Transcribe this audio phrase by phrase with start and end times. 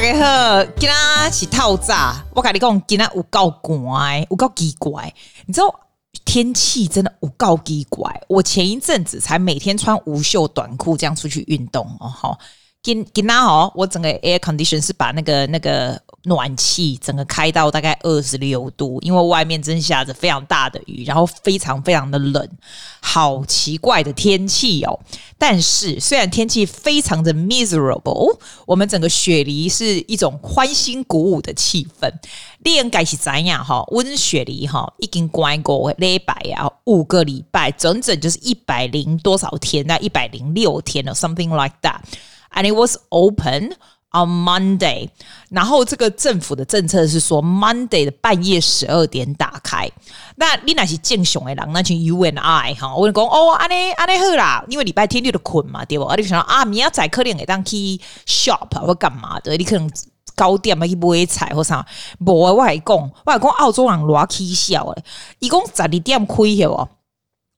[0.00, 2.14] 大家好，今天是透早。
[2.34, 5.12] 我跟你讲，今天有够怪，有够奇怪。
[5.44, 5.68] 你知道
[6.24, 8.10] 天气真的有够奇怪。
[8.26, 12.08] 我前一阵子才每天穿无袖短裤这样出去运动哦。
[12.08, 12.38] 好，
[12.82, 16.00] 今今天哦，我整个 air condition 是把那个那个。
[16.24, 22.46] 暖气整个开到大概二十六度，因为外面正下着非常大的雨，然后非常非常的冷，
[23.00, 25.00] 好奇怪的天气哦。
[25.38, 32.12] 但是虽然天气非常的 miserable，我们整个雪梨是一种欢欣鼓舞的气氛。
[32.62, 33.82] 你应该是怎样哈？
[33.88, 42.00] 温雪梨哈已经关过礼拜啊，五个礼拜，整整就是一百零多少天，那一百零六天了，something like that。
[42.52, 43.72] And it was open.
[44.12, 45.08] On Monday，
[45.50, 49.88] 然后这个政府的政策是说，Monday 的半夜十二点打开。
[50.34, 56.04] 那你那是正常的人，那群 You and I 哈，我跟你讲哦，安尼安尼好啦，因为礼拜天你就困嘛，对不？
[56.06, 57.76] 啊，你想啊，明仔载可能会当去
[58.26, 59.88] shop 或干嘛的，你可能
[60.34, 61.86] 高点啊去买菜或啥。
[62.18, 65.04] 无，我还讲，我还讲澳洲人偌起笑诶，
[65.38, 66.88] 伊讲十二点开的哦。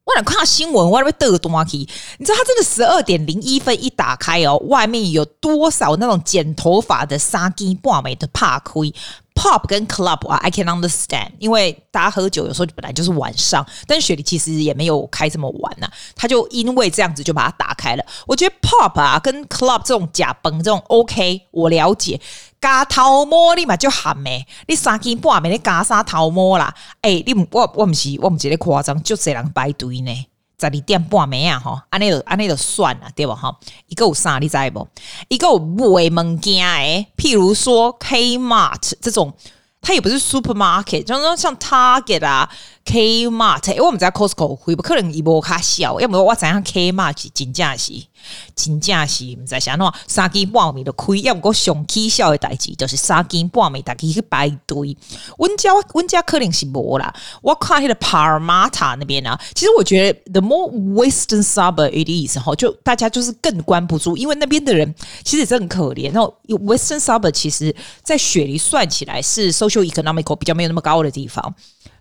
[0.05, 1.77] 我来看新闻，我还会得多去。
[1.77, 8.92] 你知道他真的十二点零一分一打开哦，外面有多少那种剪头发的沙鸡挂美的怕亏
[9.34, 18.05] Pop 跟 club 啊，I can understand，因为大家喝酒有时候本来就是晚上，但雪梨其实也没有开这么晚呐、啊，他就因为这样子就把它打开了。
[18.27, 22.20] 我觉得 Pop 啊跟 club 这种假崩这种 OK，我了解。
[22.60, 24.47] 加头摸你嘛就喊咩？
[24.69, 26.72] 你三更半夜你加啥头摸啦？
[27.00, 30.27] 诶、欸，你我我不是我不是咧夸张，就这人排队呢，
[30.62, 33.55] 十二点半暝啊吼，安尼就安尼就算了对不哈？
[33.88, 34.86] 一个有啥你知不？
[35.28, 39.34] 一个有卖物件诶，譬如说 Kmart 这种，
[39.80, 42.48] 它也不是 supermarket，就是说像 Target 啊。
[42.84, 47.92] Kmart，因为我们在 Costco 会不可能一波卡小，要么我怎样 Kmart 是真正是
[48.54, 54.97] 真正是唔知啥喏，三更半暝的亏，要么我上起笑的代志，就是三更半暝大家去排队。
[55.38, 64.94] 温家温家可能是无啦，我看迄个 Parmata 那边啊，其实我觉得 the more western suburb it is 哈，就大家就是更关不住，因为那边的人
[65.25, 66.12] 其实也是很可怜。
[66.12, 71.54] 然后 western suburb 其实在雪梨算起来是 social economical 比较没有那么高的地方。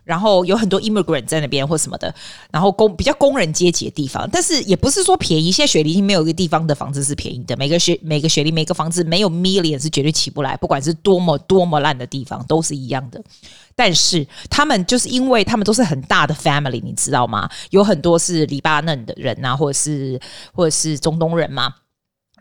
[0.04, 2.12] 然后有很多 immigrant 在那边或什么的，
[2.50, 5.52] 然后工比较工人阶级的地方，但是也不是说便宜。
[5.52, 13.22] 现在雪梨已经没有一个地方的房子是便宜的，每个雪每个雪梨每个房子没有 million 是绝对起不来，不管是多么多么烂的地方都是一样的。
[13.74, 17.48] 但是他们就是因为他们都是很大的 family，你知道吗？
[17.70, 20.20] 有很多是黎巴嫩的人啊，或者是
[20.52, 21.74] 或者是中东人嘛。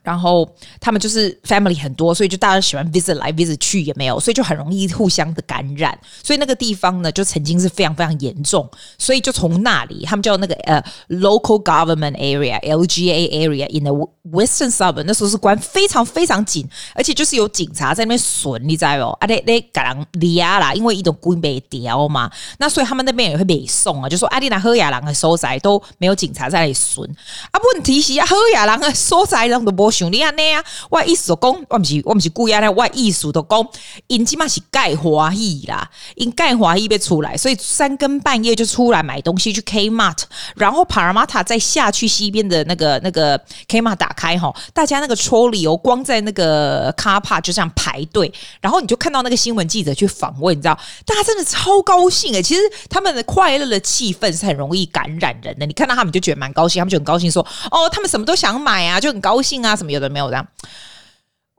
[0.04, 5.98] 然后他们就是 family 很多，所以就大家喜欢 visit 来 visit 去也没有，所以就很容易互相的感染。
[6.24, 8.70] 所以那个地方呢，就曾经是非常非常严重。
[8.98, 13.94] 所以就从那里，他们叫那个呃 local government area LGA area in the
[14.32, 19.18] western suburb，那时候是关非常非常紧，而且就是有警察在那边巡，你知道哦？
[19.20, 22.32] 啊，那那赶人离啊啦，因为一种军备调嘛。
[22.58, 27.04] 那所以他们那边也会被送啊，就说阿里南喝雅郎的所在都没有警察在那里巡
[27.52, 27.60] 啊。
[27.74, 30.02] 问题是啊，喝雅郎的所在人都不。
[30.02, 33.68] 像你安尼啊，我意思就讲，我不是我不是故意啊，我意思就讲，
[34.08, 40.24] 因起码是盖华裔啦，因盖华裔被出来，所以三更半夜就出来买东西去 Kmart，
[40.56, 43.38] 然后帕尔马塔再下去西边的那个那个
[43.68, 48.32] Kmart 打开哈，大家那个抽理由，光在那个 car park 就这样排队，
[48.62, 59.76] 然后你就看到那个新闻记者去访问，你知道，大家真的超高兴诶，其实他们的快乐的气氛是很容易感染人的，你看到他们就觉得蛮高兴，他们就很高兴说，哦，他们什么都想买啊，就很高兴啊。
[59.82, 60.48] 什么有的没有的，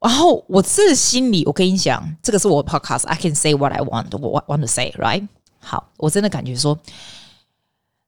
[0.00, 5.26] 然后我这心里，我跟你讲，这个是我 podcast，I can say what I want，我 want to say，right？
[5.58, 6.78] 好，我真的感觉说。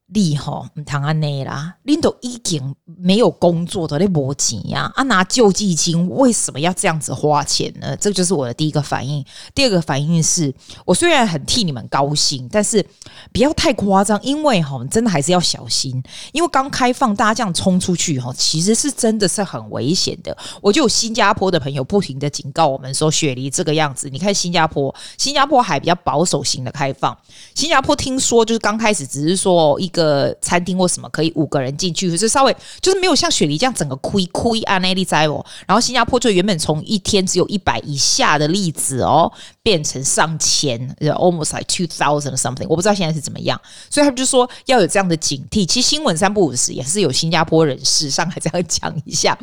[0.06, 4.92] 你吼唔谈安内啦，你都已经没有工作的，你没钱呀？
[4.94, 7.96] 啊，拿救济金为什么要这样子花钱呢？
[7.96, 9.24] 这就是我的第一个反应。
[9.54, 10.52] 第二个反应是
[10.84, 12.84] 我虽然很替你们高兴，但是
[13.32, 16.00] 不要太夸张，因为哈，真的还是要小心。
[16.32, 20.36] 因为刚开放，大家这样冲出去哈，其实是真的是很危险的。
[20.60, 27.16] 我就有新加坡的朋友不停的警告我们说，雪梨这个样子，你看新加坡，新加坡还比较保守型的开放。
[27.54, 29.90] 新加坡听说就是刚开始只是说一。
[29.94, 35.42] 个餐厅或什么可以五个人进去，可是稍微就是没有像雪梨这样整个亏亏啊那里在哦。
[35.66, 39.32] 然后新加坡就原本从一天只有一百以下的例子哦，
[39.62, 42.66] 变成上千，almost like two thousand something。
[42.68, 43.58] 我不知道现在是怎么样，
[43.88, 45.64] 所以他们就说要有这样的警惕。
[45.64, 49.38] 其实新闻三不五时也是有新加坡人士上来这样讲一下。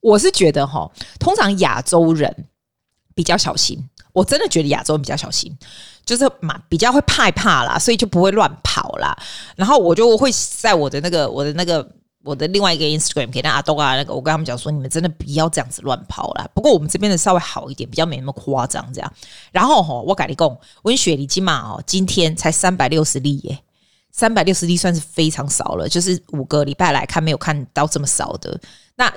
[0.00, 2.46] 我是觉得哈，通常亚洲人
[3.14, 3.78] 比较小心，
[4.14, 5.54] 我真的觉得亚洲人比较小心。
[6.06, 9.16] 就是嘛，比较会害怕啦，所以就不会乱跑啦。
[9.56, 11.90] 然后我就会在我的那个我的那个
[12.22, 16.46] 我的另外一个 Instagram 给那阿东啊，那个我跟他们讲说，你们真的不要这样子乱跑啦。
[16.52, 19.10] 不过我们这边的稍微好一点，比较没那么夸张这样。
[19.50, 23.58] 然后吼，我跟你讲，温雪你起码哦，今天才三百六十例耶，
[24.10, 28.60] 三百六十例算是非常少了，就是五个礼拜来看没有看到这么少的。
[28.96, 29.10] 那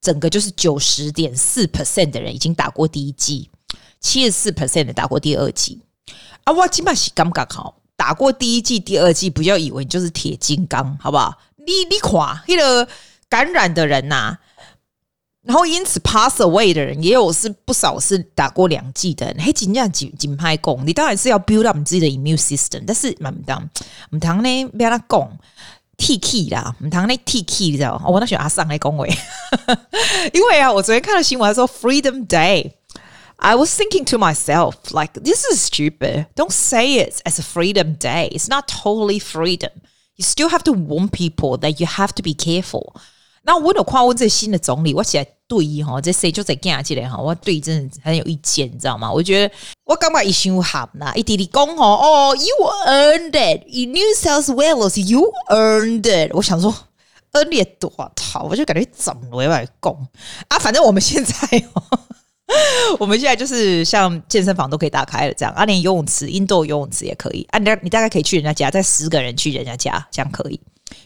[0.00, 3.48] 整个就是九十点四 percent 的人已经打过第一剂，
[4.02, 5.80] 七十四 percent 的打过第二季。
[6.44, 11.38] 啊，我金马是感觉好，打过第一季、第二季，不要以为你就是铁金刚，好不好？
[11.56, 12.88] 你你看，那个
[13.28, 14.36] 感染的人呐、
[15.42, 23.70] 然后因此 pass away 的人也有是不少是打过两季的人，嘿，真正紧紧拍功，你当然是要 build up 你自己的 immune system，但是蛮当
[24.10, 25.38] 唔当呢，不要他讲
[25.96, 28.02] T K 啦，唔当那 T K 你知道？
[28.06, 29.08] 我那选阿上来恭维，
[30.34, 32.72] 因为啊，我昨天看了新闻说 Freedom Day
[33.41, 36.27] Day，I was thinking to myself like this is stupid.
[36.35, 38.29] Don't say it as a Freedom Day.
[38.31, 39.71] It's not totally freedom.
[40.15, 42.93] You still have to warn people that you have to be careful。
[43.43, 49.09] 那我有看问这新的总理，我起来对哈，这谁就在讲起来哈，我对真的很有意见，你知道吗？
[49.09, 49.55] 我觉得
[49.85, 52.53] 我刚刚一想喊呐，一滴滴讲哈，哦，you
[52.87, 56.33] earned it in New South Wales，you earned it。
[56.33, 56.75] 我想说，
[57.31, 57.89] earned 多
[58.19, 59.93] 好，我就感觉怎么委外讲
[60.49, 61.33] 啊，反正我们现在。
[62.98, 67.46] 我们现在就是像健身房都可以打开了这样，啊，连游泳池、indoor 游泳池也可以。
[67.50, 70.60] 啊，你你大概可以去人家家，带十个人去人家家，这样可以。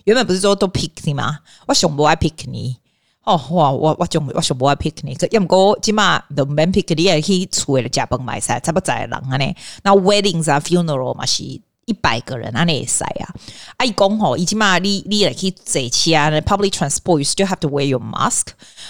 [0.04, 1.38] 原本不是说都 pick 你吗？
[1.66, 2.76] 我想不爱 pick 你。
[3.24, 5.14] 哦哇，我我就我想不爱 pick 你。
[5.14, 9.54] 可要么过起码都免 pick 你，也可以出来加班买菜，差不多在人啊呢。
[9.82, 11.42] 那 weddings 啊，funeral 嘛是。
[11.86, 13.34] 一百个人，安尼会使啊！
[13.76, 18.48] 阿姨讲吼，已经嘛，你你来去坐车啊，public transport you still have to wear your mask。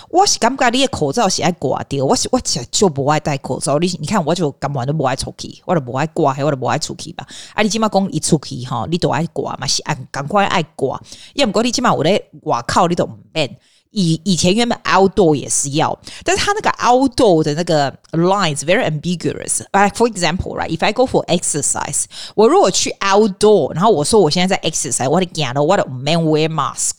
[0.09, 3.79] 我是感觉你的口罩是爱挂掉，我是我其实就不爱戴口罩。
[3.79, 7.27] 你你看，我就根本都不爱出去，我都不爱挂，我都不爱出去吧。
[7.53, 10.99] 啊，你起码讲一出去哈，你都爱挂嘛，是按赶快爱挂。
[11.35, 13.59] 要唔过你起码我咧外口你都唔免。
[13.99, 19.61] 以以前原本 outdoor 也是要，但是他那个 outdoor 的那个 lines very ambiguous。
[19.73, 20.69] Like for example, right?
[20.69, 22.05] If I go for exercise，
[22.35, 26.93] 我如果去 outdoor，然后我说我现在在 exercise，我得讲了，我得 man wear mask。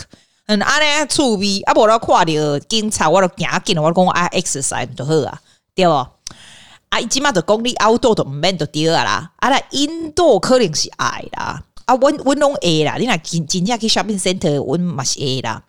[0.47, 5.39] 嗯，阿咧出味，啊，无我看到警察，我得惊紧，我讲啊 exercise 就好啊，
[5.75, 5.91] 对不？
[5.93, 15.61] 啊，起码就讲你 outdoor 都 man 就对啊啦，啊，那 indoor 可能是爱啦，啊，阮阮拢会啦，你若真真正去 shopping center，阮嘛是会啦，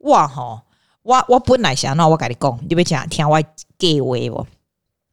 [0.00, 0.60] 哇吼。
[1.06, 3.40] 我我本来想，那我跟你讲，你别讲听我
[3.78, 4.46] 计划不？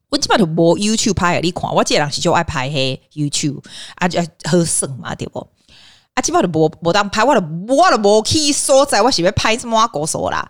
[0.10, 3.64] 我基本上无 YouTube 拍给你看，我这人是就爱拍嘿 YouTube，
[3.96, 5.48] 啊就好省嘛，对不？
[6.16, 9.88] 啊，基本上无无当拍，我就我就无去所在，我是要拍什么啊？
[9.88, 10.50] 歌手啦，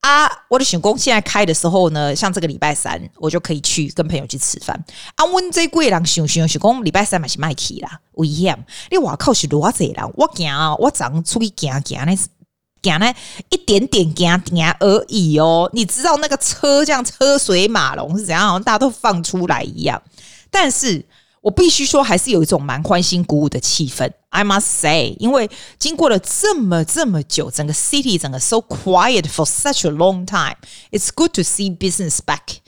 [0.00, 4.84] 啊，我的想讲现在开的时候呢，像这个礼拜三，我就可以去跟朋友去吃饭。
[5.14, 8.66] 啊，阮这贵人想想是讲礼拜三嘛是卖去啦，危险！
[8.90, 12.14] 你外口是偌济人，我惊我昨出去行行呢。
[12.84, 13.12] 讲呢
[13.48, 20.00] 一点点讲讲而已哦，你知道那个车这样车水马龙是怎样，大家都放出来一样。
[20.50, 21.04] 但是
[21.40, 24.10] 我必须说，还是有一种蛮欢欣鼓舞的气氛。
[24.30, 32.18] I must say，因为经过了这么这么久，整个 city 整个 so quiet for such a long time，it's good to see business
[32.24, 32.58] back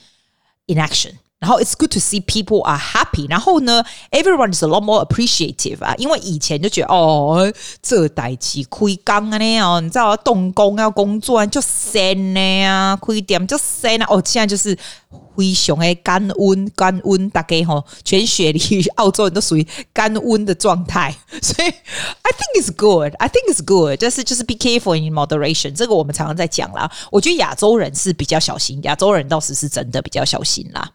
[0.67, 1.13] in action。
[1.47, 3.31] 然后 it's good to see people are happy。
[3.31, 14.07] 然后呢，everyone is a lot more appreciative 啊，因为以前就觉得哦，这代志开工啊呢哦，你知道动工要工作就闲的呀，开店就闲啊。
[14.09, 14.77] 哦，现在就是
[15.37, 23.15] 非常的感恩感恩，大家吼，全雪梨澳洲人都属于感恩的状态， 所以 I think it's good.
[23.19, 24.01] I think it's good.
[24.01, 25.73] 就是就是 be careful in moderation。
[25.73, 26.91] 这个我们常常在讲啦。
[27.13, 30.91] 我觉得亚洲人是比较小心，亚洲人倒是是真的比较小心啦。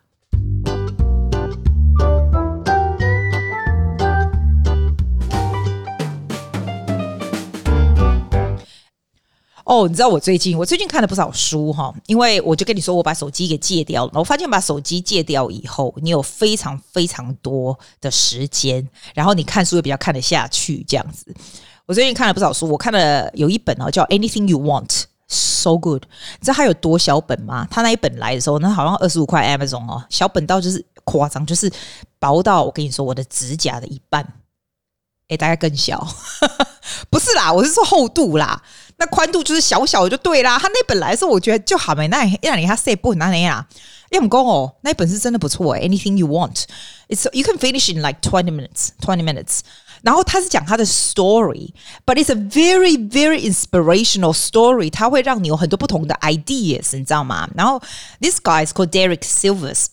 [9.64, 14.12] 哦，你知道我最近我最近看了不少书哈，因为我就跟你说我把手机给戒掉了。
[14.16, 21.34] 我发现把手机戒掉以后，你有非常非常多的时间，然后你看书也比较看得下去这样子。
[21.86, 24.88] 我最近看了不少书，我看了有一本哦叫《Anything You Want》
[25.32, 26.04] ，so good。
[26.40, 27.68] 你知道它有多小本吗？
[27.72, 31.72] 它那一本来的时候，那好像二十五块 Amazon 哦，小本到就是夸张，就是
[32.20, 34.26] 薄到我跟你说我的指甲的一半，
[35.30, 36.06] 诶，大概更小，
[37.10, 38.62] 不是啦，我是说厚度啦。
[38.98, 40.60] 那宽度就是小小的就对啦。
[40.60, 43.66] 它那本来的时候我觉得就好没，那让你他写不那那样。
[44.12, 45.88] 因为我们讲哦，那一本是真的不错诶。
[45.88, 46.66] Anything you want,
[47.08, 49.62] it's you can finish in like twenty minutes, twenty minutes。
[50.03, 54.91] 然后他是讲他的 story，but it's a very very inspirational story。
[54.91, 57.49] 他会让你有很多不同的 ideas，你知道吗？
[57.57, 57.81] 然后
[58.21, 59.87] this guy is called Derek Sivers。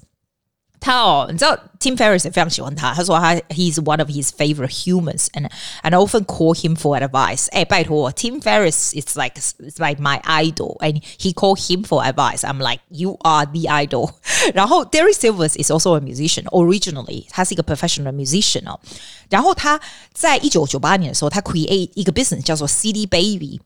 [0.80, 2.94] 他哦，你知道 Tim Ferriss 也非常喜欢他。
[2.94, 5.50] 他说他 he's one of his favorite humans and
[5.82, 7.48] and often call him for advice。
[7.52, 12.40] 哎，拜托，Tim Ferriss is like it's like my idol and he call him for advice.
[12.40, 14.12] I'm like you are the idol。
[14.54, 16.44] 然后 Derek Sivers is also a musician.
[16.48, 18.78] Originally，他是一个 professional musician 哦。
[19.30, 19.80] 然后他
[20.14, 23.62] 在一九九八年的时候，他 create 一个 business 叫做 CD Baby。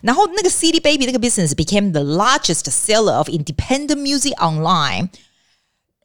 [0.00, 5.10] 然后那个 CD Baby 那个 business became the largest seller of independent music online。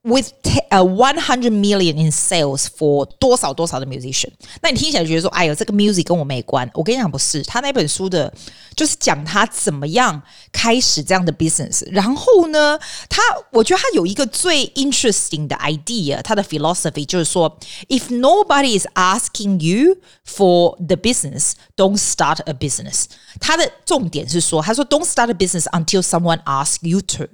[0.04, 0.32] with
[0.70, 4.30] a one hundred million in sales for 多少多少的 musician，
[4.62, 6.70] 那你听起来觉得说，哎呦，这个 music 跟我没关。
[6.76, 8.34] 我跟你讲，不是，他那本书的，
[8.74, 10.22] 就是讲他怎么样
[10.54, 11.86] 开始这样的 business。
[11.92, 12.80] 然后呢，
[13.10, 23.06] 他我觉得他有一个最 interesting 的 idea，他的 philosophy 就是说，if nobody is asking you for the business，don't start a business。
[23.42, 27.26] 他的重点是说，他说 don't start a business until someone asks you to。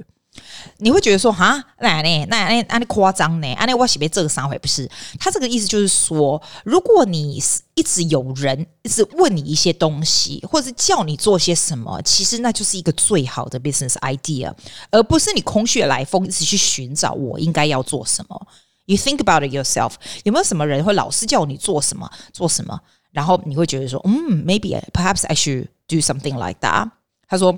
[0.78, 3.52] 你会觉得说哈，那那那那那夸张呢？
[3.54, 4.88] 啊，那我写别这个三回不是？
[5.18, 14.52] 他这个意思就是说，如果你是一直有人一直问你一些东西，或者是叫你做些什么，其实那就是一个最好的 business idea，
[14.90, 18.46] 而不是你空穴来风一直去寻找我应该要做什么。
[18.86, 19.92] You think about it yourself，
[20.24, 22.78] 有没有什么人会老是叫你做什么做什么？
[23.10, 26.90] 然后你会觉得说，嗯，maybe perhaps I should do something like that。
[27.28, 27.56] 他说。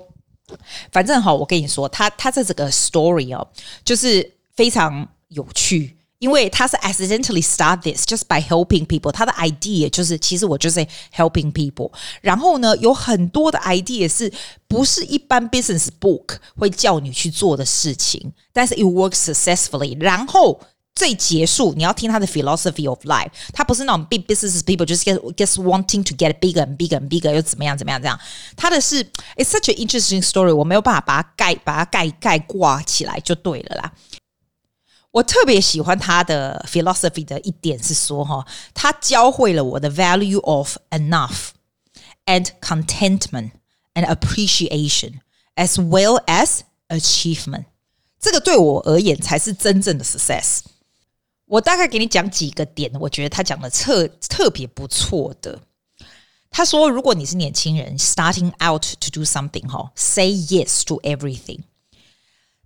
[0.93, 3.47] 反正哈，我跟你说，他他这这个 story 哦，
[3.85, 9.11] 就是非常有趣，因为他是 accidentally start this just by helping people。
[9.13, 11.91] 他的 idea 就是，其实我就是 helping people。
[12.21, 14.33] 然后呢，有很多的 idea 是
[14.69, 19.97] 不是一般 business book 会叫你去做的事情，但是 it works successfully。
[20.01, 20.61] 然后。
[20.96, 23.30] 最结束，你要听他的 philosophy of life。
[23.52, 28.18] 他不是那种 big business people，就是 get just wanting to get bigger and bigger and bigger，又怎么样怎么样这样。
[28.56, 29.04] 他的是
[29.36, 33.94] it's such an interesting story，我没有办法把它盖把它盖盖挂起来就对了啦。
[35.12, 41.50] 我特别喜欢他的 philosophy 的一点是说哈，他教会了我的 value of enough
[42.26, 43.52] and contentment
[43.94, 45.20] and appreciation
[45.56, 47.66] as well as achievement。
[48.20, 50.60] 这个对我而言才是真正的 success。
[51.51, 55.61] 我大概给你讲几个点，我觉得他讲的特特别不错的。
[56.49, 61.59] 他说，如果你是年轻人，starting out to do something，哈，say yes to everything。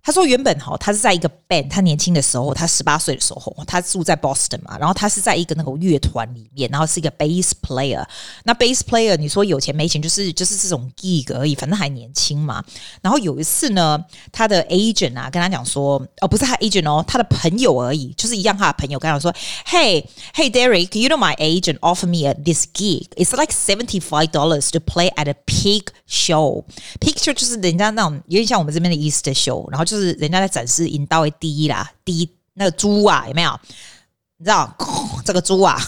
[0.05, 8.05] 他说：“原本哈，他是在一个 band，他年轻的时候，他十八岁的时候，他住在 Boston 嘛，然后他是在一个那个乐团里面，然后是一个 bass player。
[8.43, 12.63] 那 bass player，你说有钱没钱，就是就是这种 gig 而已，反正还年轻嘛。
[13.01, 13.99] 然后有一次呢，
[14.31, 19.33] 他的 agent 啊跟他讲说，哦，不是他 agent 哦，他的朋友而已，就是一样他的朋友跟他说
[19.65, 23.07] ，Hey Hey Derek，you know my agent offer me a this gig.
[23.15, 26.63] It's like seventy five dollars to play at a pig show.
[26.99, 33.59] Pig show 就是人家那种有点像我们这边的 Easter show，然后就是人家在展示引刀为第一啦，第一那个猪啊，有没有？
[34.37, 34.75] 你知道
[35.23, 35.79] 这个猪啊？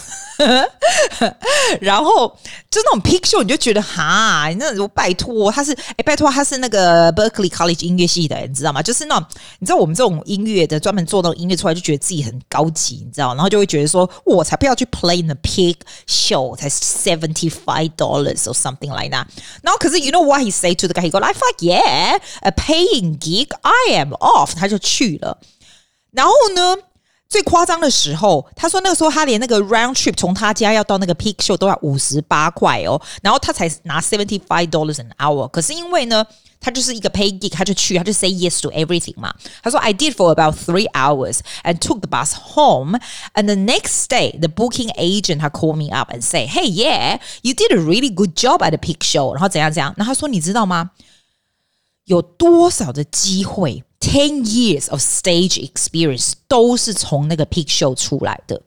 [1.80, 2.28] 然后
[2.70, 8.80] 就那种 pig show，你就觉得哈，那种拜托他是哎，拜托他是那个 Berkeley College 音乐系的，你知道吗？
[8.80, 9.28] 就是那种
[9.58, 13.34] 你知道我们这种音乐的专门做那种音乐出来，就觉得自己很高级，你知道？
[13.34, 15.76] 然后就会觉得说，我才不要去 play in the pig
[16.06, 19.26] show，才 seventy five dollars or something like that。
[19.60, 24.14] 然后可是 you know what he say to the guy？He go like fuck yeah，a paying gig，I am
[24.14, 24.54] off。
[24.54, 25.38] 他就去了。
[26.12, 26.76] 然后呢？
[27.28, 35.46] 最夸张的时候，他说那个时候他连那个 round trip 从他家要到那个 pig show 都要五十八块哦，然后他才拿 seventy five dollars an hour。
[35.50, 36.26] 可是因为呢，
[36.58, 39.34] 他就是一个 pay gig，他就去，他就 say yes to everything 嘛。
[39.62, 42.98] 他说 I did for about three hours and took the bus home.
[43.34, 47.20] And the next day, the booking agent 他 call me up and say, Hey, yeah,
[47.42, 49.34] you did a really good job at the pig show。
[49.34, 49.92] 然后怎样怎样？
[49.98, 50.92] 那他说你知道吗？
[52.06, 58.61] 有多少的机会 ？Ten years of stage experience 都是从那个 pig show 出来的，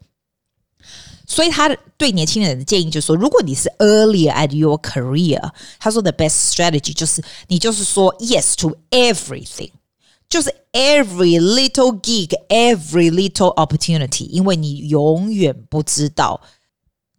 [1.27, 9.71] 所以他对年轻人的建议就是说，如果你是 earlier at your career，他说 the best strategy 就是你就是说 yes to everything，
[10.29, 16.41] 就是 every little gig，every little opportunity，因为你永远不知道。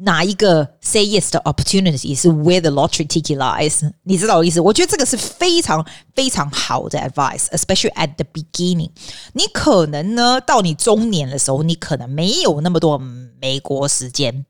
[0.02, 3.92] 哪一个 say yes 的 opportunity 是 where the lottery ticket lies？
[4.04, 4.62] 你知道我意思？
[4.62, 8.92] 我觉得这个是非常非常好的 advice，especially at the beginning。
[9.34, 13.00] 你可能呢，到你中年的时候，你可能没有那么多
[13.42, 14.46] 美国时间，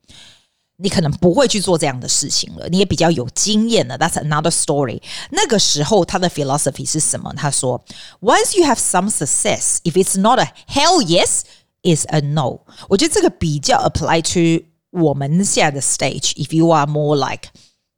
[0.76, 2.68] 你可能不会去做这样的事情了。
[2.68, 5.02] 你也比较有经验了，That's another story。
[5.30, 7.34] 那个时候他的 philosophy 是什么？
[7.38, 7.82] 他说，
[8.20, 12.60] Once you have some success，if it's not a hell yes，is a no。
[12.90, 14.66] 我觉得这个比较 apply to。
[14.92, 17.50] 我们现在的 stage，if you are more like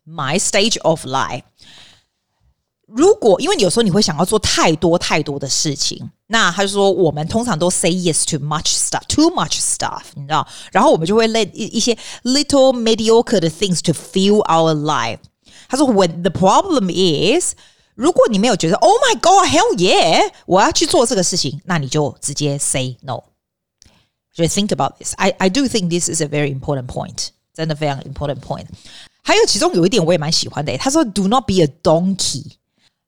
[0.06, 1.44] my stage of life，
[2.88, 13.92] 如果因为有时候你会想要做太多太多的事情，那他就说我们通常都 say yes to much stuff，too much stuff，你知道，然后我们就会 let 一一些 little mediocre 的 things to
[13.94, 15.20] fill our life。
[15.68, 17.54] 他说，when the problem is，
[17.94, 23.22] 如果你没有觉得 Oh my God，hell yeah，我要去做这个事情，那你就直接 say no。
[24.34, 28.66] 所以 think about this，I I do think this is a very important point，真的非常 important point。
[29.22, 32.54] 还有其中有一点我也蛮喜欢的，他说，Do not be a donkey。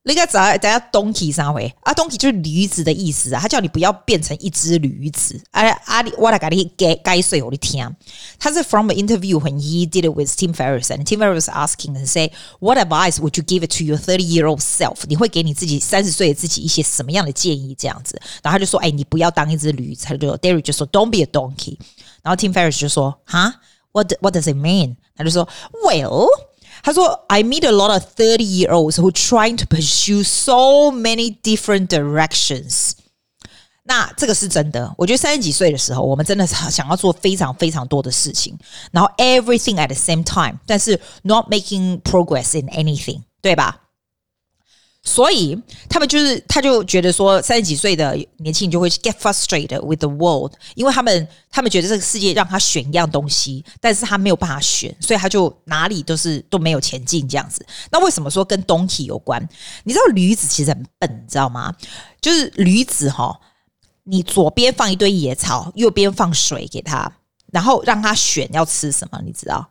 [0.06, 5.40] 那个在大家 donkey 上回啊，donkey 就是驴子的意思啊，他叫你不要变成一只驴子。
[5.52, 7.96] 啊啊，我来给你改改水，我的天！
[8.40, 12.08] 他是 from an interview when he did it with Tim Ferriss and Tim Ferriss asking and
[12.08, 15.04] say what advice would you give it to your thirty year old self？
[15.08, 17.76] 你会给你自己三十岁的自己一些什么样的建议？
[17.78, 20.08] 这样子，然后他就说，哎，你不要当一只驴子。
[20.08, 21.78] 他就 Derek 就说，Don't be a donkey。
[22.24, 23.54] 然后 Tim Ferriss 就说，哈，
[23.92, 24.96] What what does it mean？
[25.16, 25.48] 他就说，
[25.86, 26.28] Well。
[26.86, 32.94] 他说：“I meet a lot of thirty-year-olds who trying to pursue so many different directions。”
[33.84, 34.94] 那这个是真的。
[34.98, 38.58] 我觉得三十几岁的时候，我们真的想要做非常非常多的事情，
[38.92, 43.82] 然后 everything at the same time，但是 not making progress in anything，对吧？
[45.09, 45.57] 所以
[45.89, 57.65] 他们就是，他就觉得说，三十几岁的年轻人就会 get frustrated with the world，因为他们他们觉得这个世界让他选一样东西，但是他没有办法选，所以他就哪里都是都没有前进这样子。
[57.93, 59.41] 那为什么说跟 donkey 有关？
[59.85, 61.73] 你知道驴子其实很笨，你知道吗？
[62.21, 63.39] 就是驴子哈，
[64.03, 67.11] 你左边放一堆野草，右边放水给他，
[67.53, 69.71] 然后让他选要吃什么，你知道？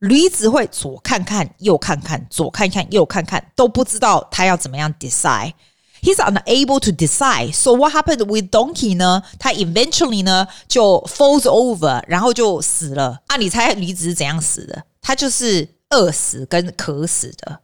[0.00, 5.54] 驴子会左看看右看看，左看看右看看，都不知道他要怎么样 decide。
[6.02, 7.52] He's unable to decide.
[7.52, 9.22] So what happened with donkey 呢？
[9.38, 13.20] 他 eventually 呢就 falls over，然后就死了。
[13.26, 14.84] 啊，你猜驴子是怎样死的？
[15.02, 17.60] 他就是饿死跟渴死的。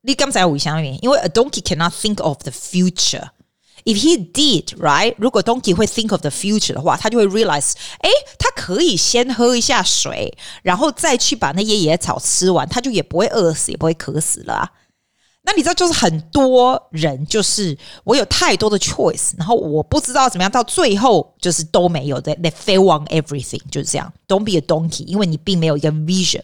[0.00, 3.28] 你刚才我想问，因为 a donkey cannot think of the future。
[3.84, 14.70] If he did right，如果 Donkey 会 think of the future 的话，他就会 realize，哎，他可以先喝一下水，然后再去把那些野草吃完，他就也不会饿死，也不会渴死了啊。
[15.42, 24.12] 那你知道，就是很多人就是我有太多的 choice，然后我不知道怎么样，到最后就是都没有的，they fail on everything，就是这样。
[24.28, 26.42] Don't be a donkey，因为你并没有一个 vision。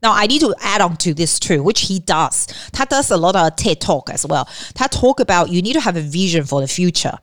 [0.00, 2.46] Now I need to add on to this too, which he does.
[2.72, 4.48] 他 does a lot of TED talk as well.
[4.74, 7.16] 他 talk about you need to have a vision for the future，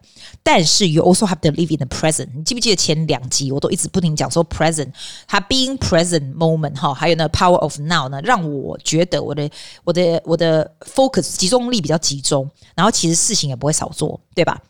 [0.44, 2.30] 但是 you also have to live in the present。
[2.34, 4.94] 你记不记得前两集我都一直不停讲说 present，
[5.28, 9.50] 他 being present moment 哈，还有呢 power of now 呢，让我觉得我的
[9.84, 14.62] 我的我的 focus 集中力比较集中，然后其实事情也不会少做，对吧？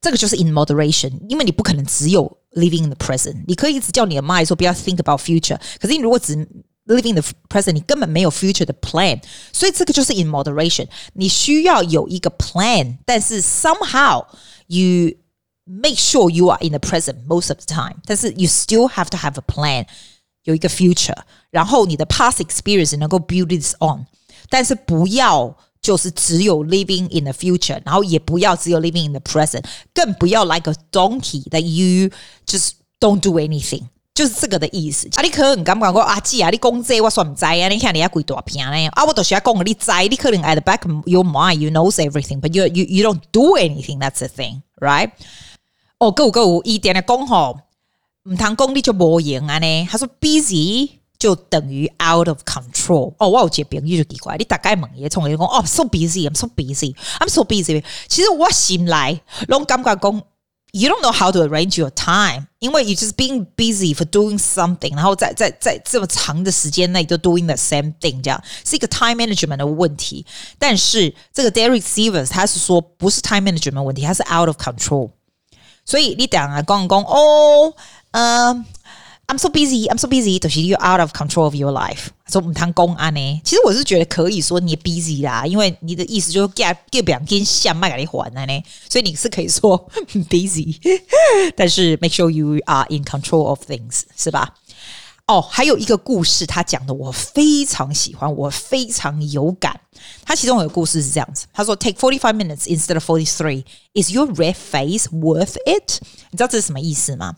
[0.00, 6.34] 这个就是 in moderation，因为你不可能只有 living in the present，你可以一直叫你的 mind 说不要 think about future，可是你如果只
[6.86, 10.88] Living the present，你根本没有 future 的 plan，所以这个就是 in moderation。
[11.12, 14.24] 你需要有一个 plan，但是 somehow
[14.66, 15.12] you
[15.64, 17.96] make sure you are in the present most of the time。
[18.06, 19.86] 但是 you still have to have a plan，
[20.42, 21.16] 有一个 future，
[21.50, 24.06] 然后你的 past experience 能够 build this on，
[24.48, 29.64] 但是不要就是只有 living in the future，然后也不要只有 living in the present，
[29.94, 32.10] 更不要 like a donkey that you
[32.46, 33.84] just don't do anything。
[34.15, 35.09] 就是这个的意思。
[35.15, 36.17] 啊，你可能敢不敢说啊？
[36.21, 37.67] 姐啊，你讲这我算唔知啊？
[37.67, 38.87] 你看你要几大片呢？
[38.93, 43.99] 啊，我都是要讲你知，你可能 at the back of your mind you knows everything，but you you you don't do anything。
[43.99, 45.11] That's the thing，right？
[45.97, 47.59] 哦，够够，一点的讲吼，
[48.23, 49.87] 唔通讲你就无用啊呢？
[49.91, 53.13] 他说 busy 就等于 out of control。
[53.17, 57.83] 哦，我有一个朋友就奇怪，你大概问伊，从伊讲哦，so busy，I'm so busy，I'm so busy。
[58.07, 60.23] 其实我心内拢感觉讲。
[60.74, 67.46] You don't know how to arrange your time，因为 you just being busy for doing something，然后在在在这么长的时间内都 doing
[67.46, 70.24] the same thing，这样是一个 time management 的问题。
[70.58, 75.10] 但是这个 Derek Sivers 他是说不是 time management 问题，他是 out of control。
[75.84, 77.74] 所以你等下讲讲哦，
[78.12, 78.64] 嗯。
[79.26, 82.08] I'm so busy, I'm so busy，就是 you out of control of your life。
[82.26, 83.40] 说唔谈公安呢？
[83.44, 89.88] 其实我是觉得可以说你 busy 啦，因为你的意思就是 get get 两天下卖给你还了呢，所以你是可以说
[90.28, 90.76] busy，
[91.54, 94.54] 但是 make sure you are in control of things，是吧？
[95.26, 99.80] 哦，还有一个故事，他讲的我非常喜欢，我非常有感。
[100.24, 103.62] 他其中有个故事是这样子，他说 Take forty five minutes instead of forty three.
[103.94, 106.00] Is your red face worth it？
[106.32, 107.36] 你知道这是什么意思吗？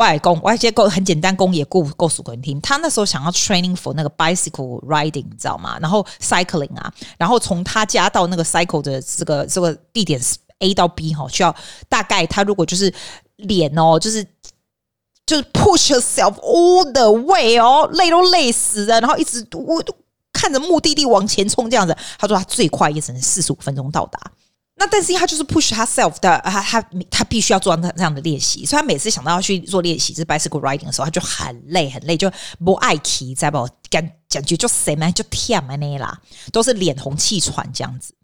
[0.00, 2.58] 外公，外接公很简单，公也故告诉给你听。
[2.62, 5.78] 他那时候想要 training for 那个 bicycle riding，你知道吗？
[5.78, 10.18] 然后 cycling 啊，然后从他家到那个 cycle 的这个这个地点
[10.60, 11.54] A 到 B 哈，需要
[11.86, 12.92] 大概他如果就是
[13.36, 14.24] 脸哦，就是
[15.26, 19.84] 就是 push yourself all the way 哦，累都累死了，然后一直我
[20.32, 21.94] 看着目的地往前冲这样子。
[22.18, 24.18] 他说他最快也只能四十五分钟到达。
[24.80, 32.32] 那但是他就是 push 他 self 的，他他他必须要做那那样的练习，所以他每次想到要去做练习，就是 bicycle riding 的时候，他就很累很累，就
[32.64, 36.18] 不爱骑，再不感感觉就谁嘛就跳嘛那啦，
[36.50, 38.14] 都是脸红气喘这样子。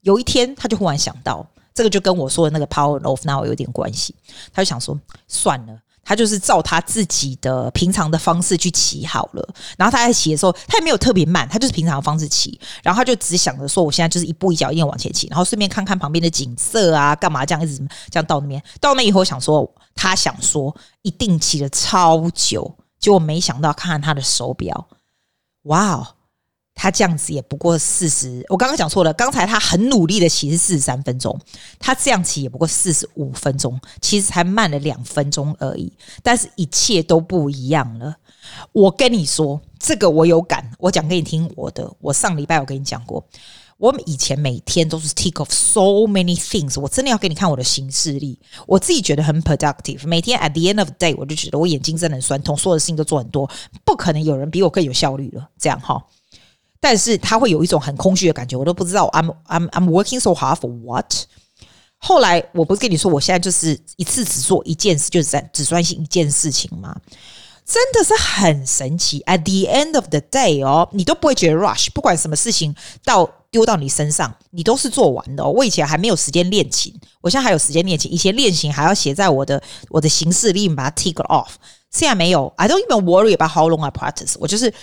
[0.00, 4.12] 有一天，他就忽然想到，这个就跟我说的那个 power of now 有点关系，
[4.52, 5.78] 他就想说算了。
[6.04, 17.78] 他就是照他自己的平常的方式去骑好了，然后他在骑的时候，他也没有特别慢，他就是平常的方式骑，然后他就只想着说，我现在就是一步一脚印往前骑，然后顺便看看旁边的景色啊，干嘛这样一直
[18.10, 24.88] 这样到那边，到那以后想说，他想说一定骑了超久，结果没想到看看他的手表，
[25.62, 26.06] 哇哦！
[26.74, 29.12] 他这样子也不过四十，我刚刚讲错了。
[29.12, 31.38] 刚才他很努力的骑是四十三分钟，
[31.78, 35.92] 他这样骑也不过四十五分钟，其实才慢了两分钟而已。
[36.22, 38.16] 但是一切都不一样了。
[38.72, 40.68] 我跟你说，这个我有感。
[40.78, 41.88] 我讲给你听，我的。
[42.00, 43.24] 我上礼拜有跟你讲过，
[43.78, 46.80] 我们以前每天都是 tick off so many things。
[46.80, 50.04] 我真的要给你看我的行事历，我自己觉得很 productive。
[50.08, 53.48] 每天 at the end of the day，我就觉得我眼睛真的很酸痛，所有的事情都做很多，
[53.84, 55.48] 不可能有人比我更有效率了。
[55.58, 56.04] 这样哈。
[56.84, 61.14] 但是他会有一种很空虚的感觉，我都不知道 I'm I'm I'm working so hard for what。
[61.98, 66.96] 后来我不是跟你说，我现在就是一次只做一件事，就是在只专心一件事情吗？
[67.64, 69.20] 真的是很神奇。
[69.20, 75.46] At the end of the day 哦，你都不会觉得 rush，不管什么事情到丢到你身上，你都是做完的。
[75.46, 78.12] 我以前还没有时间练琴，我现在还有时间练琴。
[78.12, 81.50] 以前练琴还要写在我的我的行事历，把它 tick off。
[81.92, 84.34] 现在没有，I don't even worry about how long I practice。
[84.40, 84.74] 我就是。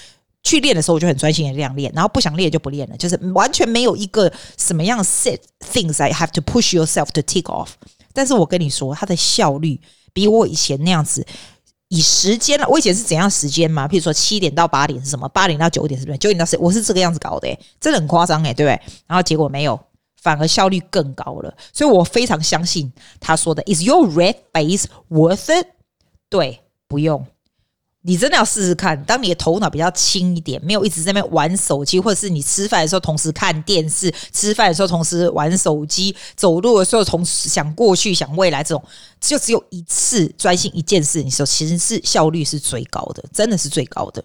[0.44, 5.40] 去练的时候，我就很专心的这样练，然后不想练就不练了，就是完全没有一个什么样 set
[5.72, 7.70] things I have to push yourself to take off。
[8.14, 9.80] 但是我跟你说，它的效率
[10.14, 11.26] 比我以前那样子
[11.90, 13.88] 以时间，我以前是怎样时间嘛？
[13.88, 15.28] 譬如说七点到八点是什么？
[15.30, 16.18] 八点到九点是不是？
[16.18, 18.82] 九点到十，我是这个样子搞的，欸，真的很夸张诶，对不对？
[19.08, 19.80] 然后结果没有，
[20.22, 21.54] 反而效率更高了。
[21.74, 25.68] 所以我非常相信他说的，Is your red face worth it？
[26.30, 27.26] 对，不用。
[28.02, 38.82] 你真的要试试看，当你的头脑比较轻一点，没有一直在那边玩手机，或者是你吃饭的时候同时看电视，吃饭的时候同时玩手机，走路的时候同时想过去想未来，这种
[39.20, 44.24] 就只有一次专心一件事，你说其实是效率是最高的，真的是最高的。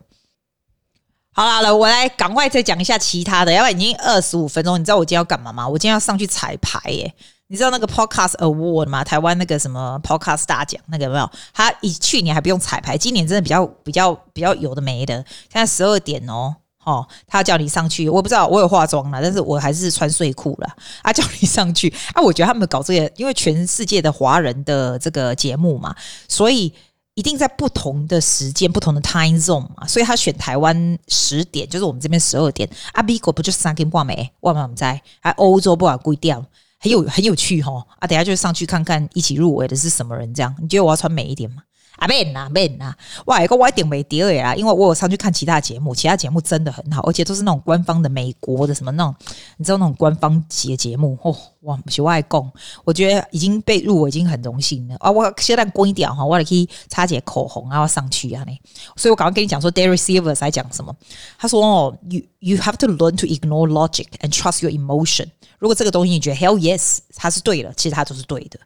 [1.32, 5.68] 好了好了，我来赶快再讲一下其他的，要不然已经二十五分钟，你知道我今天要干嘛吗？
[5.68, 7.12] 我今天要上去彩排耶。
[7.54, 9.04] 你知道那个 Podcast Award 吗？
[9.04, 11.30] 台湾那个什么 Podcast 大奖，那个有没有？
[11.52, 15.14] 他以去年还不用彩排，今年真的比较比较比较有的没的。
[15.52, 16.52] 现在十二点哦，
[16.84, 20.68] 哦，他叫你上去，我不知道，我有化妆了，但是我还是穿睡裤了。
[21.02, 22.20] 啊，叫你上去啊！
[22.20, 25.94] 我觉得他们搞这个，因为全世界的华人的这个节目嘛，
[26.28, 26.74] 所以
[27.14, 32.68] 一定在不同的时间、不同的 time zone 嘛，所以他选台湾十点，就是我们这边十二点。
[32.90, 34.28] 啊，美国不就三点半没？
[34.40, 36.44] 我们在啊，欧洲不管几点。
[36.84, 38.06] 很有很有趣哦啊！
[38.06, 41.62] 等下就上去看看一起入围的是什么人，这样你觉得我要穿美一点吗？
[41.96, 42.92] 啊，man 呐咩呐，
[43.26, 49.14] 哇，一个我一点没第二啊，因为我有上去看其他节目，其他节目真的很好，而且都是那种官方的美国的什么那种，
[49.56, 52.50] 你知道那种官方节节目哦，哇，喜外供，
[52.84, 55.10] 我觉得已经被入围已经很荣幸了啊！
[55.10, 58.52] 我现在关掉哈，我来可以擦点口红然后上去啊，呢，
[58.96, 60.94] 所以我刚刚跟你讲说，Derek Sivers 在讲什么？
[61.38, 65.28] 他说哦，you you have to learn to ignore logic and trust your emotion。
[65.58, 68.58] 如果这个东西你觉得 hell yes，它是对的，其实它都是对的。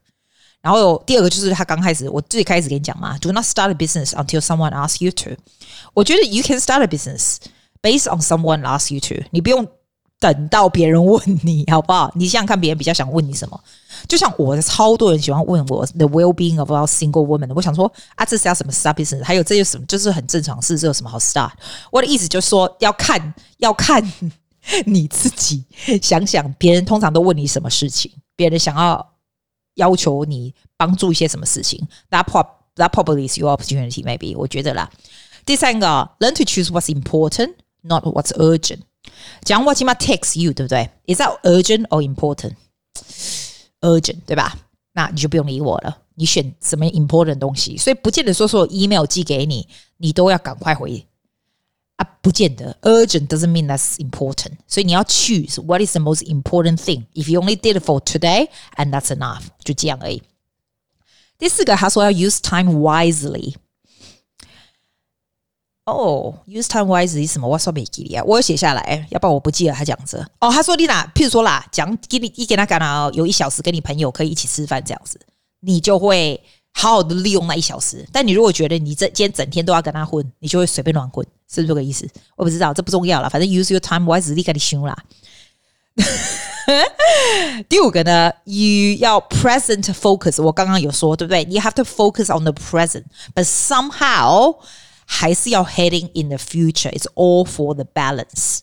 [0.61, 5.31] 然后第二个就是他刚开始，我最开始跟你讲嘛，do not start a business until someone asks you to。
[5.95, 7.37] 我觉得 you can start a business
[7.81, 9.25] based on someone asks you to。
[9.31, 9.67] 你不用
[10.19, 12.11] 等到别人问你，好不好？
[12.17, 13.59] 你想想看，别人比较想问你什么？
[14.09, 17.49] 就像我的超多人喜欢问我 the well-being of our single woman。
[17.55, 19.23] 我想说啊，这是要什么 start business？
[19.23, 19.87] 还有这有什么？
[19.87, 21.53] 就是很正常事，这有什么好 start？
[21.93, 24.03] 我的意思就是说，要看要看
[24.87, 25.65] 你自己
[26.03, 28.11] 想想，别人通常都问你什么事情？
[28.35, 29.18] 别人想要。
[29.79, 34.37] 要求你帮助一些什么事情？That prob that probably is your opportunity, maybe。
[34.37, 34.91] 我觉得啦。
[35.45, 35.87] 第三个
[36.21, 38.81] ，learn to choose what's important, not what's urgent。
[39.43, 42.55] 讲 what takes you，对不对？Is that urgent or important?
[43.81, 44.57] Urgent，对吧？
[44.93, 45.99] 那你就不用理我了。
[46.17, 47.77] 你选什么 important 东西？
[47.79, 51.07] 所以不见得说所有 email 寄给你，你都要赶快回。
[51.98, 54.54] 啊，不见得，urgent doesn't mean that's important。
[54.68, 59.16] 所以你要 choose what is the most important thing。If you only did it for today and that's
[59.16, 60.24] enough，就这样而已。
[61.38, 63.56] 第四个，他说要 use time wisely。
[65.86, 67.48] 哦，use time wisely 是什么？
[67.48, 70.18] 我说没记哩啊，我有写下来，要不然我不记得他讲这。
[70.40, 75.20] 哦，他说你哪，譬如说啦，讲给你一给他讲到有一小时跟你朋友可以一起吃饭这样子，
[75.60, 76.44] 你就会。
[76.81, 78.07] 好好的利用那一小时。
[78.13, 82.09] 但你如果觉得你这今天整天都要跟他混，你就会随便乱混，是不是这个意思？
[82.37, 84.97] 我不知道，这不重要了，反正 use your time wisely，你修啦。
[87.69, 90.41] 第五个呢，你要 present focus。
[90.41, 91.45] 我刚刚有说，对不对？
[91.45, 94.57] 你 have to focus on the present，but somehow
[95.05, 96.93] 还是要 heading in the future。
[96.93, 98.61] It's all for the balance。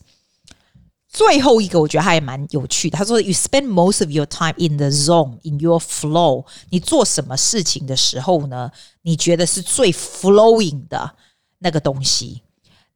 [1.16, 6.44] 最后一个我觉得还蛮有趣的，他说：“You spend most of your time in the zone, in your flow。
[6.68, 8.70] 你做什么事情的时候呢？
[9.00, 11.14] 你觉得是最 flowing 的
[11.60, 12.42] 那个东西，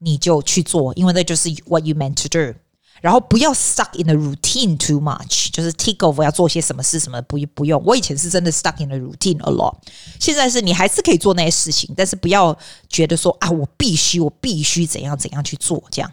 [0.01, 2.59] 你就去做，因为那就是 what you meant to do。
[3.01, 7.83] 然后不要 stuck in the routine too much，就是 take over 要做些什么事什么不不用。
[7.87, 9.75] 我以前是真的 stuck in the routine a lot，
[10.21, 12.55] 现在是你还是可以做那些事情，但是不要
[12.91, 16.13] 觉得说啊，我必须我必须怎样怎样去做这样。”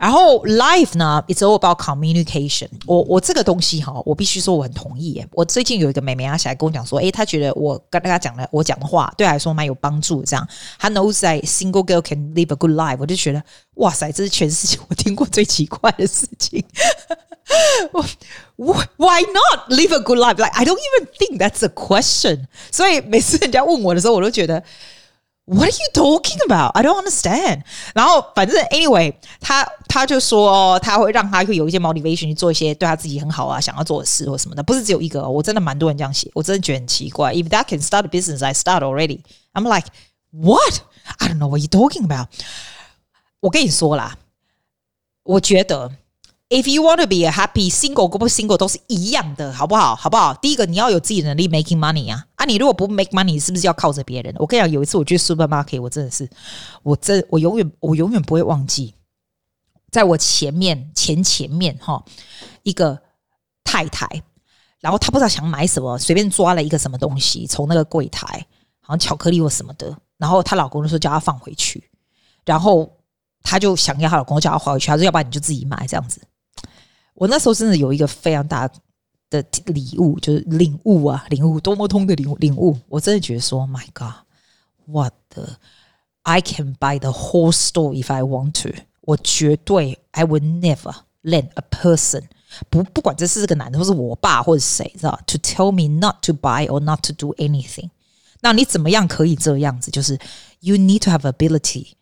[0.00, 2.98] 然后，life 呢，it's all about communication 我。
[2.98, 5.26] 我我这个东西哈，我必须说我很同意耶。
[5.32, 10.22] 我最近有一个妹妹啊，起来跟我讲说，诶，她觉得我跟大家讲的我讲的话，对她来说蛮有帮助。
[10.22, 10.46] 这样，
[10.78, 12.98] 她 knows that single girl can live a good life。
[13.00, 13.42] 我就觉得，
[13.76, 16.62] 哇塞，这是全世界我听过最奇怪的事情。
[18.56, 20.36] Why not live a good life?
[20.36, 22.44] Like I don't even think that's a question。
[22.70, 24.62] 所以每次人家问我的时候，我都觉得。
[25.50, 26.72] What are you talking about?
[26.74, 27.62] I don't understand.
[27.94, 35.28] 然后反正 anyway，他他就说他会让他会有一些 motivation 去做一些对他自己很好啊想要做的事或什么的，不是只有一个。
[35.28, 37.32] 我真的蛮多人这样写，我真的觉得很奇怪。
[37.32, 39.20] If that can start a business, I start already.
[39.52, 39.86] I'm like,
[40.32, 40.80] what?
[41.18, 42.26] I don't know what you're talking about.
[43.38, 44.16] 我跟你说啦，
[45.22, 45.92] 我觉得。
[46.51, 49.95] If you want to be a happy single，不 single 都是一样的，好不好？
[49.95, 50.33] 好不好？
[50.33, 52.43] 第一个你要有自己的能力 making money 啊啊！
[52.43, 54.35] 你如果不 make money，是不是要靠着别人？
[54.37, 56.29] 我跟你讲，有一次我去 supermarket，我真的是，
[56.83, 58.93] 我真我永远我永远不会忘记，
[59.91, 62.03] 在我前面前前面哈
[62.63, 63.01] 一个
[63.63, 64.05] 太太，
[64.81, 68.45] 然后她不知道想买什么，随便抓了一个什么东西从那个柜台，
[68.81, 71.89] 好像巧克力或什么的，然后她老公就说叫她放回去，
[72.43, 72.91] 然后
[73.41, 76.21] 她就想要她老公叫她放回去，她说要不然你就自己买这样子。
[77.20, 78.68] 我那时候真的有一个非常大
[79.30, 82.76] 的礼物，就是领悟啊，领悟多么通的领悟领悟。
[82.88, 85.56] 我真的觉得说，My God，what the
[86.22, 88.82] I can buy the whole store if I want to。
[89.02, 92.24] 我绝对，I would never let a person
[92.68, 95.18] 不不管这是个男的，或是我爸，或者谁，知道？
[95.26, 97.90] To tell me not to buy or not to do anything。
[98.40, 99.90] 那你怎么样可以这样子？
[99.90, 100.18] 就是
[100.60, 101.92] You need to have ability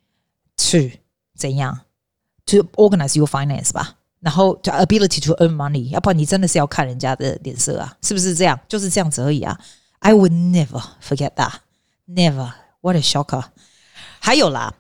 [0.56, 0.98] to
[1.34, 1.80] 怎样
[2.46, 3.97] to organize your finance 吧。
[4.19, 8.59] 然后就 ability to earn money，要不然你真的是要看人家的脸色啊，是不是这样？
[8.67, 9.59] 就是这样子而已啊。
[9.99, 11.53] I would never forget that,
[12.07, 12.51] never.
[12.81, 13.43] What a shocker！
[14.19, 14.73] 还有啦，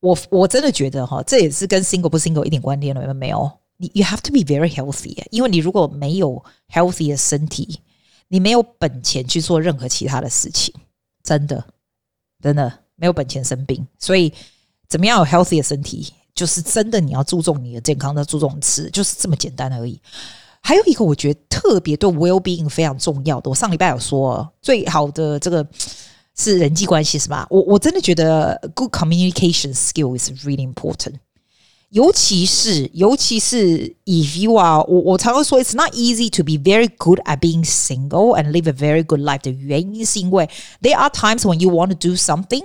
[0.00, 3.50] 我我真的觉得哈，这也是跟 single 不 single 一点关联都没有。
[3.76, 7.80] 你 you have to be very healthy，因为你如果没有 healthy 的身体，
[8.28, 10.74] 你没有本钱去做任何其他的事情，
[11.22, 11.62] 真的
[12.42, 13.86] 真的没有本钱生病。
[13.98, 14.32] 所以
[14.88, 16.14] 怎么样有 healthy 的身体？
[16.36, 19.98] 就是真的，你要注重你的健康，要注重吃，就是这么简单而已。
[20.60, 25.66] 还有一个，我觉得特别对 well being 非常重要的，我上礼拜有说，最好的这个
[26.36, 27.46] 是人际关系，是吧？
[27.48, 31.14] 我我真的觉得 good communication skill is really important，
[31.90, 38.72] 尤其是尤其是 if you are，我我常常说，it's not easy to be very good at being single and live a
[38.72, 40.50] very good life 的原因是因为
[40.82, 42.64] there are times when you want to do something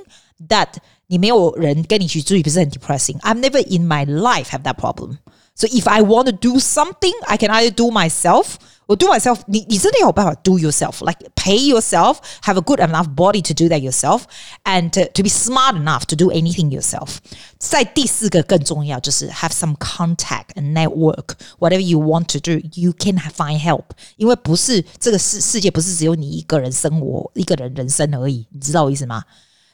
[0.50, 0.70] that
[1.11, 5.19] 你没有人跟你去注意，不是很 depressing。I've never in my life have that problem.
[5.55, 9.39] So if I want to do something, I can either do myself or do myself
[9.47, 9.61] 你。
[9.61, 14.25] 你你真的有办法 do yourself, like pay yourself, have a good enough body to do that yourself,
[14.65, 17.17] and to, to be smart enough to do anything yourself.
[17.59, 21.37] 在第四个更重要就是 have some contact and network.
[21.59, 23.85] Whatever you want to do, you can find help.
[24.17, 28.47] 因为不是这个世世界不是只有你一个人生活，一个人人生而已。
[28.51, 29.25] 你知道我意思吗？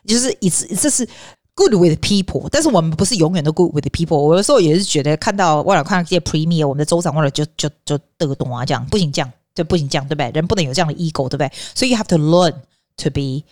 [0.06, 1.08] 就是一次，这是
[1.54, 4.16] good with people，但是我们不是永远都 good with people。
[4.16, 10.30] 我有时候也是觉得看到，为了看到这些 premier，我们的州长为了就就就得懂啊，这样不行，这样就不行，这样对不对？
[10.30, 11.50] 人不能有这样的 ego，对不对？
[11.74, 12.54] 所以 you have to learn
[12.96, 13.44] to be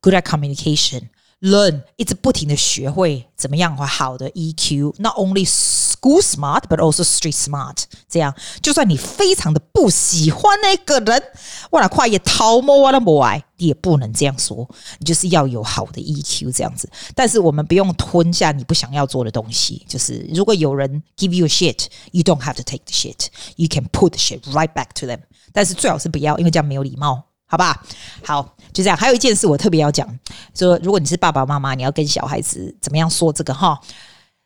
[0.00, 5.46] good at communication，learn 一直不停的学会怎么样好的 EQ，not only
[6.03, 7.83] School smart, but also street smart。
[8.09, 11.23] 这样，就算你非常的不喜欢那个人，
[11.71, 14.69] 我来跨越桃木我的母爱，你也不能这样说。
[14.99, 16.89] 你就是要有好的 EQ 这样子。
[17.15, 19.85] 但是我们不用吞下你不想要做的东西。
[19.87, 23.27] 就是如果有人 give you a shit, you don't have to take the shit.
[23.55, 25.19] You can put the shit right back to them。
[25.53, 27.81] 但是最好是不要，因为这样没有礼貌，好吧？
[28.25, 28.97] 好，就这样。
[28.97, 30.05] 还有一件事我特别要讲，
[30.53, 33.79] 说如果你是爸爸妈妈，你要跟小孩子怎么样说这个哈？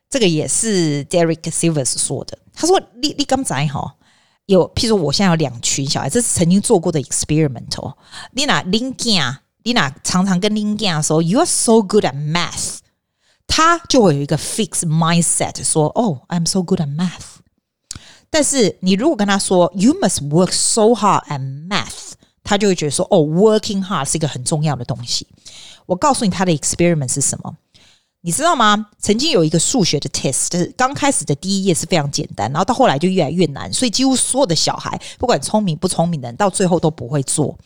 [0.09, 2.37] 这个也是 Derek Silvers 说的。
[2.53, 3.95] 他说：“你你刚才哈，
[4.45, 7.97] 有，譬如说我现在有两群小孩，这是曾经做过的 experiment 哦。
[8.31, 12.77] 你那林健，你那常常跟林健说，You are so good at math，
[13.45, 17.37] 他就会有一个 fixed mindset，说，哦，I'm so good at math。
[18.29, 25.27] 但是你如果跟他说，You must work so hard at math，他就会觉得说，哦，working hard 是一个很重要的东西。
[25.85, 27.55] 我告诉你，他的 experiment 是什么？
[28.21, 28.89] 你知道吗？
[28.99, 37.57] 曾经有一个数学的 test，就是刚开始的第一页是非常简单，然后到后来就越来越难，所以几乎所有的小孩，不管聪明不聪明的人，到最后都不会做。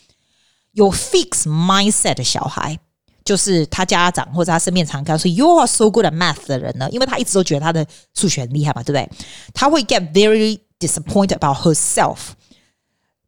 [0.73, 2.77] 有 fixed mindset 的小孩，
[3.25, 9.09] 就是他家长或者他身边常跟他说 “You are so good at math” 的人呢，因为他一直都觉得他的数学很厉害嘛，对不对？
[9.53, 12.17] 他会 get very disappointed about herself，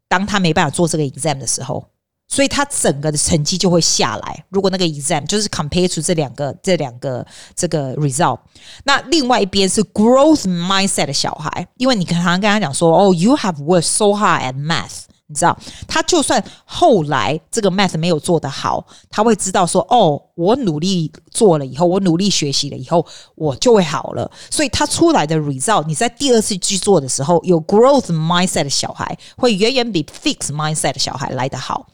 [0.08, 1.93] 当他没办法做这个 exam 的时候。
[2.34, 4.44] 所以他整个的成绩就会下来。
[4.50, 7.24] 如果那个 exam 就是 compare to 这两个这两个
[7.56, 8.40] 这个 result，
[8.86, 15.56] 那另外一边是 growth mindset 的小孩，因为你常常跟他讲说，哦，you have worked so hard at math，你知道，
[15.88, 24.32] 他就算后来这个 math 没有做得好，他会知道说，哦，我努力做了以后，我努力学习了以后，我就会好了。
[24.50, 31.86] 所以他出来的 result，你在第二次去做的时候，有 growth mindset 的小孩会远远比 fix mindset 的小孩来得好。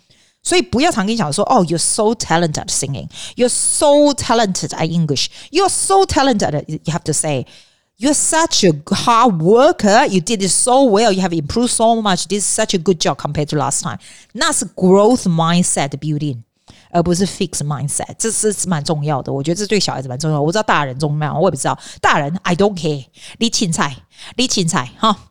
[0.48, 6.64] 所以不要常跟你讲说，哦，you're so talented at singing，you're so talented at English，you're so talented.
[6.68, 7.46] You have to say,
[7.96, 10.06] you're such a hard worker.
[10.06, 11.10] You did it so well.
[11.10, 12.26] You have improved so much.
[12.28, 13.98] This is such a good job compared to last time.
[14.32, 16.42] 那是 growth mindset building，
[16.90, 18.14] 而不是 fixed mindset。
[18.18, 20.38] 这是蛮重要的，我觉得这对小孩子蛮重要。
[20.38, 22.36] 我知道大人重要，我也不知道大人。
[22.42, 23.06] I don't care。
[23.38, 23.96] 你青菜，
[24.36, 25.30] 你青菜哈。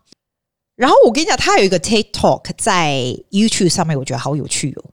[0.75, 4.89] 然后我跟你讲，他有一个 TED Talk 在 YouTube 上面，我觉得好有趣哦。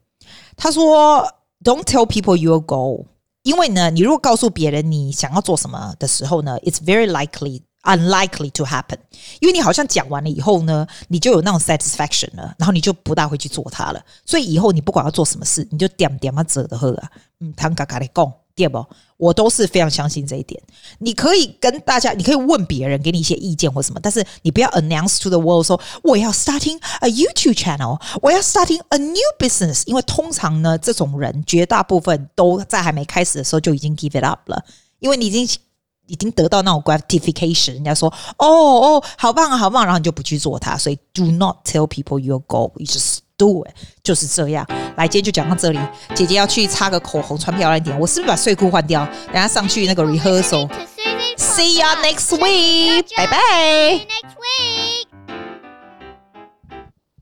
[0.56, 1.30] 他说
[1.62, 3.04] ：“Don't tell people your goal，
[3.42, 8.98] 因为呢，你如果告诉别人你想要做什么的时候呢，it's very likely unlikely to happen。
[9.40, 14.02] 因为你好像讲完了以后呢，你就有那种 satisfaction 了，然后你就不大会去做它了。
[14.24, 18.84] 所以以后你不管要做什么事，你就点点啊折的喝啊，嗯，谈嘎嘎的讲。”对不？
[19.18, 20.60] 我都是非常相信这一点。
[20.98, 29.82] 你可以跟大家，你可以问别人，给你一些意见或什么，但是你不要 announce to the world 说我要 starting a YouTube channel，我要 starting a new business。
[29.84, 34.64] 因为通常呢，这种人绝大部分都在还没开始的时候就已经 give it up 了，
[35.00, 35.46] 因为你已经
[36.06, 40.78] 已经得到那种 gratification，人家说哦哦，好棒啊，好棒，然后你就不去做它。
[40.78, 43.70] 所以 do not tell people your goal，you just do it，
[44.02, 44.66] 就是这样。
[44.96, 45.78] 来，今天就讲到这里。
[46.14, 47.98] 姐姐要去擦个口红，穿漂亮一点。
[47.98, 49.06] 我是不是把睡裤换掉？
[49.26, 50.68] 等下上去那个 rehearsal。
[51.36, 54.85] See you next week，拜拜。